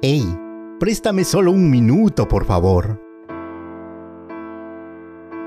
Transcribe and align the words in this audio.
Hey, 0.00 0.24
préstame 0.78 1.24
solo 1.24 1.50
un 1.50 1.68
minuto, 1.68 2.28
por 2.28 2.44
favor. 2.44 3.02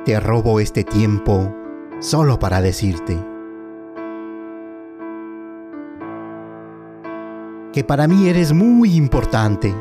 Te 0.04 0.20
robo 0.20 0.60
este 0.60 0.84
tiempo 0.84 1.56
solo 2.00 2.38
para 2.38 2.60
decirte 2.60 3.18
que 7.72 7.86
para 7.86 8.10
mí 8.10 8.28
eres 8.28 8.52
muy 8.52 8.98
importante. 8.98 9.74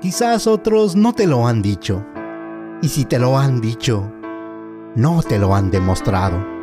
Quizás 0.00 0.46
otros 0.46 0.96
no 0.96 1.12
te 1.12 1.26
lo 1.26 1.46
han 1.46 1.60
dicho, 1.60 2.02
y 2.80 2.88
si 2.88 3.04
te 3.04 3.18
lo 3.18 3.36
han 3.36 3.60
dicho, 3.60 4.10
no 4.96 5.22
te 5.22 5.38
lo 5.38 5.54
han 5.54 5.70
demostrado. 5.70 6.53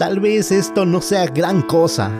Tal 0.00 0.18
vez 0.18 0.50
esto 0.50 0.86
no 0.86 1.02
sea 1.02 1.26
gran 1.26 1.60
cosa. 1.60 2.10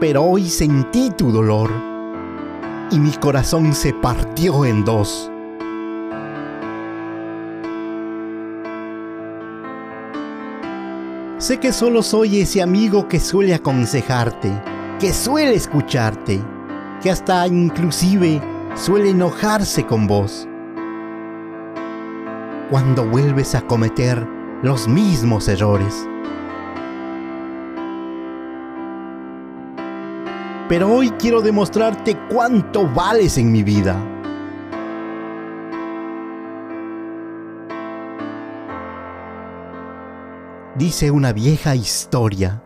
Pero 0.00 0.22
hoy 0.22 0.48
sentí 0.48 1.10
tu 1.10 1.30
dolor 1.30 1.70
y 2.90 2.98
mi 2.98 3.10
corazón 3.10 3.74
se 3.74 3.92
partió 3.92 4.64
en 4.64 4.82
dos. 4.82 5.30
Sé 11.36 11.60
que 11.60 11.70
solo 11.70 12.02
soy 12.02 12.40
ese 12.40 12.62
amigo 12.62 13.08
que 13.08 13.20
suele 13.20 13.52
aconsejarte, 13.52 14.50
que 14.98 15.12
suele 15.12 15.52
escucharte, 15.52 16.40
que 17.02 17.10
hasta 17.10 17.46
inclusive 17.46 18.40
suele 18.74 19.10
enojarse 19.10 19.84
con 19.84 20.06
vos 20.06 20.48
cuando 22.70 23.04
vuelves 23.04 23.54
a 23.54 23.62
cometer 23.62 24.26
los 24.62 24.88
mismos 24.88 25.48
errores. 25.48 26.08
Pero 30.68 30.92
hoy 30.92 31.10
quiero 31.10 31.42
demostrarte 31.42 32.16
cuánto 32.28 32.88
vales 32.92 33.38
en 33.38 33.52
mi 33.52 33.62
vida. 33.62 33.96
Dice 40.76 41.10
una 41.10 41.32
vieja 41.32 41.76
historia 41.76 42.62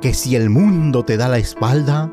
que 0.00 0.14
si 0.14 0.36
el 0.36 0.48
mundo 0.48 1.04
te 1.04 1.16
da 1.16 1.28
la 1.28 1.38
espalda, 1.38 2.06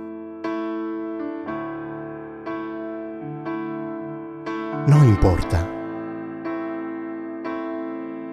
no 4.88 5.06
importa. 5.06 5.81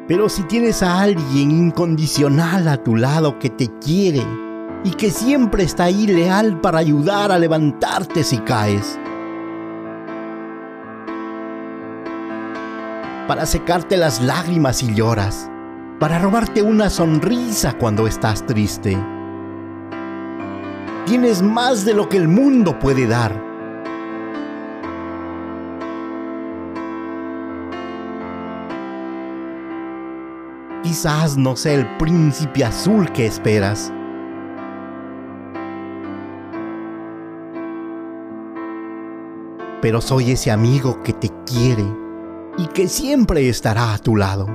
Pero 0.09 0.31
si 0.31 0.43
tienes 0.45 0.83
a 0.83 1.03
alguien 1.03 1.51
incondicional 1.51 2.67
a 2.67 2.83
tu 2.83 2.97
lado 2.97 3.39
que 3.39 3.51
te 3.51 3.69
quiere 3.79 4.23
y 4.83 4.93
que 4.93 5.11
siempre 5.11 5.65
está 5.65 5.85
ahí 5.85 6.07
leal 6.07 6.63
para 6.63 6.79
ayudar 6.79 7.31
a 7.31 7.39
levantarte 7.39 8.25
si 8.25 8.39
caes, 8.39 8.99
para 13.29 13.45
secarte 13.45 13.99
las 13.99 14.23
lágrimas 14.23 14.83
y 14.83 14.95
lloras, 14.95 15.51
para 16.01 16.19
robarte 16.19 16.63
una 16.63 16.89
sonrisa 16.89 17.77
cuando 17.77 18.07
estás 18.07 18.47
triste. 18.47 18.97
Tienes 21.05 21.43
más 21.43 21.85
de 21.85 21.93
lo 21.93 22.09
que 22.09 22.17
el 22.17 22.29
mundo 22.29 22.79
puede 22.79 23.07
dar 23.07 23.48
Quizás 30.89 31.37
no 31.37 31.55
sea 31.55 31.75
el 31.75 31.99
príncipe 31.99 32.65
azul 32.65 33.13
que 33.13 33.27
esperas. 33.27 33.93
Pero 39.83 40.01
soy 40.01 40.31
ese 40.31 40.51
amigo 40.51 41.03
que 41.03 41.13
te 41.13 41.29
quiere 41.45 41.85
y 42.57 42.69
que 42.69 42.89
siempre 42.89 43.51
estará 43.51 43.93
a 43.93 43.99
tu 43.99 44.17
lado. 44.17 44.47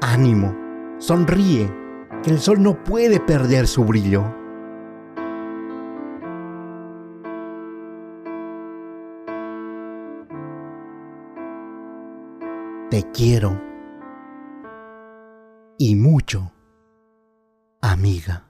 Ánimo, 0.00 0.56
sonríe, 0.96 1.70
que 2.22 2.30
el 2.30 2.38
sol 2.38 2.62
no 2.62 2.82
puede 2.84 3.20
perder 3.20 3.66
su 3.66 3.84
brillo. 3.84 4.37
Te 12.90 13.02
quiero. 13.12 13.60
Y 15.76 15.94
mucho, 15.94 16.50
amiga. 17.82 18.48